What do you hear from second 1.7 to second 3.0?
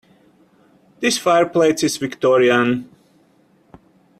is Victorian.